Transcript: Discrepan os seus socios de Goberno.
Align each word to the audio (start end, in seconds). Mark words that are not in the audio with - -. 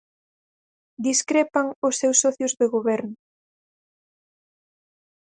Discrepan 1.07 1.65
os 1.87 1.95
seus 2.01 2.17
socios 2.23 2.53
de 2.59 2.65
Goberno. 2.75 3.17